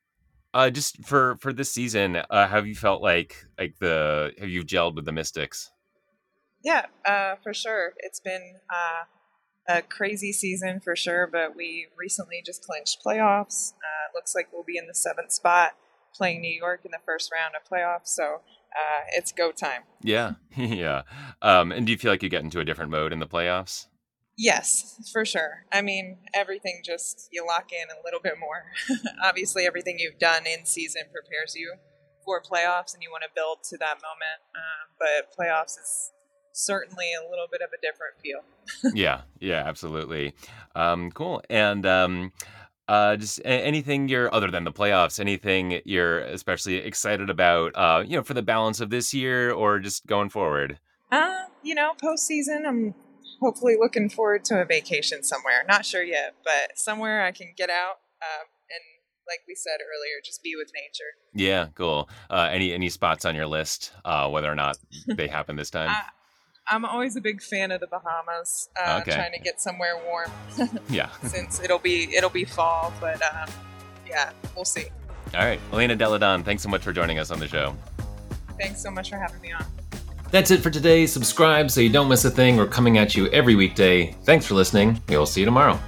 uh 0.54 0.70
just 0.70 1.06
for 1.06 1.38
for 1.40 1.54
this 1.54 1.72
season 1.72 2.18
uh 2.30 2.48
have 2.48 2.66
you 2.68 2.76
felt 2.76 3.02
like 3.02 3.46
like 3.60 3.76
the 3.80 4.34
have 4.40 4.50
you 4.50 4.64
gelled 4.64 4.96
with 4.96 5.06
the 5.06 5.12
mystics 5.12 5.72
Yeah, 6.64 6.88
uh, 7.06 7.36
for 7.44 7.54
sure. 7.54 7.94
It's 8.00 8.20
been 8.20 8.56
uh, 8.70 9.06
a 9.70 9.82
crazy 9.84 10.34
season 10.34 10.80
for 10.80 10.96
sure, 10.96 11.28
but 11.32 11.56
we 11.56 11.88
recently 11.98 12.42
just 12.46 12.66
clinched 12.66 13.02
playoffs. 13.06 13.74
Uh, 13.74 14.12
looks 14.14 14.34
like 14.36 14.50
we'll 14.52 14.64
be 14.64 14.78
in 14.78 14.88
the 14.88 14.96
seventh 14.96 15.32
spot 15.32 15.74
playing 16.14 16.42
New 16.42 16.50
York 16.52 16.82
in 16.84 16.92
the 16.92 16.98
first 17.06 17.32
round 17.32 17.54
of 17.56 17.70
playoffs. 17.70 18.08
So 18.08 18.42
uh, 18.76 19.04
it's 19.16 19.32
go 19.32 19.52
time. 19.52 19.82
yeah 20.04 20.34
yeah 20.56 21.02
um 21.42 21.72
and 21.72 21.86
do 21.88 21.92
you 21.92 21.98
feel 21.98 22.12
like 22.12 22.22
you 22.22 22.30
get 22.30 22.44
into 22.44 22.60
a 22.60 22.66
different 22.66 22.92
mode 22.92 23.12
in 23.14 23.20
the 23.20 23.28
playoffs 23.28 23.88
Yes, 24.42 25.10
for 25.12 25.26
sure. 25.26 25.66
I 25.70 25.82
mean, 25.82 26.20
everything 26.34 26.82
just 26.86 27.28
you 27.30 27.46
lock 27.46 27.72
in 27.74 27.90
a 27.90 28.00
little 28.06 28.22
bit 28.22 28.36
more. 28.40 28.64
Obviously, 29.22 29.66
everything 29.66 30.00
you've 30.00 30.18
done 30.18 30.48
in 30.48 30.66
season 30.66 31.02
prepares 31.12 31.56
you 31.58 31.74
for 32.24 32.42
playoffs, 32.42 32.94
and 32.94 33.04
you 33.04 33.12
want 33.12 33.24
to 33.24 33.30
build 33.36 33.64
to 33.66 33.78
that 33.80 33.98
moment. 34.00 34.40
Um, 34.56 34.96
but 34.98 35.36
playoffs 35.36 35.78
is 35.78 36.14
certainly 36.60 37.08
a 37.14 37.30
little 37.30 37.48
bit 37.52 37.62
of 37.62 37.70
a 37.74 37.80
different 37.82 38.16
feel. 38.22 38.42
yeah 38.96 39.22
yeah 39.40 39.64
absolutely 39.66 40.34
um 40.76 41.10
cool 41.12 41.42
and 41.50 41.86
um 41.86 42.32
uh 42.88 43.16
just 43.16 43.40
anything 43.46 44.08
you're 44.08 44.34
other 44.34 44.50
than 44.52 44.64
the 44.64 44.72
playoffs 44.72 45.20
anything 45.20 45.82
you're 45.86 46.20
especially 46.20 46.76
excited 46.76 47.30
about 47.30 47.72
uh 47.76 48.04
you 48.06 48.16
know 48.18 48.24
for 48.24 48.34
the 48.34 48.42
balance 48.42 48.80
of 48.80 48.90
this 48.90 49.14
year 49.14 49.52
or 49.52 49.80
just 49.80 50.06
going 50.08 50.30
forward 50.30 50.80
Uh, 51.12 51.46
you 51.64 51.74
know, 51.76 51.92
postseason, 52.02 52.66
I'm 52.68 52.94
hopefully 53.42 53.76
looking 53.80 54.10
forward 54.10 54.46
to 54.46 54.62
a 54.62 54.66
vacation 54.66 55.24
somewhere. 55.24 55.64
Not 55.68 55.84
sure 55.86 56.04
yet, 56.04 56.36
but 56.46 56.78
somewhere 56.78 57.24
I 57.24 57.32
can 57.32 57.54
get 57.58 57.70
out 57.70 57.98
um, 58.22 58.46
and, 58.70 58.84
like 59.28 59.42
we 59.48 59.56
said 59.56 59.78
earlier, 59.82 60.16
just 60.26 60.42
be 60.42 60.56
with 60.56 60.72
nature. 60.74 61.12
yeah 61.36 61.68
cool 61.76 62.10
uh 62.32 62.50
any 62.52 62.74
any 62.74 62.90
spots 62.90 63.26
on 63.26 63.36
your 63.36 63.46
list 63.46 63.94
uh 64.04 64.28
whether 64.28 64.52
or 64.52 64.56
not 64.56 64.76
they 65.08 65.28
happen 65.28 65.56
this 65.56 65.70
time 65.80 65.92
I'm 66.72 66.86
always 66.86 67.16
a 67.16 67.22
big 67.22 67.42
fan 67.42 67.72
of 67.72 67.80
the 67.82 67.88
Bahamas. 67.88 68.70
Uh, 68.80 69.00
Okay. 69.02 69.16
Trying 69.16 69.32
to 69.34 69.40
get 69.40 69.60
somewhere 69.62 69.94
warm 70.06 70.32
yeah 70.90 71.10
since 71.24 71.60
it'll 71.62 71.80
be 71.80 72.16
it'll 72.16 72.30
be 72.30 72.46
fall, 72.46 72.94
but 73.02 73.22
um, 73.34 73.50
yeah, 74.08 74.32
we'll 74.56 74.66
see. 74.66 74.86
all 75.36 75.46
right 75.46 75.60
elena 75.74 75.96
delle 75.96 76.18
donne 76.20 76.44
thanks 76.44 76.64
so 76.64 76.70
much 76.70 76.82
for 76.82 76.92
joining 76.94 77.20
us 77.20 77.30
on 77.32 77.40
the 77.40 77.48
show 77.48 77.76
Thanks 78.60 78.82
so 78.82 78.90
much 78.92 79.10
for 79.10 79.18
having 79.18 79.40
me 79.42 79.52
on. 79.52 79.64
that's 80.32 80.50
it 80.52 80.62
for 80.62 80.70
today 80.72 81.06
subscribe 81.06 81.70
so 81.72 81.82
you 81.82 81.90
don't 81.90 82.10
miss 82.10 82.26
a 82.26 82.30
thing 82.32 82.58
we're 82.58 82.68
coming 82.68 82.98
at 82.98 83.16
you 83.16 83.28
every 83.30 83.56
weekday 83.56 84.12
thanks 84.26 84.46
for 84.48 84.56
listening 84.56 85.02
we'll 85.08 85.26
see 85.28 85.42
you 85.42 85.46
tomorrow 85.46 85.80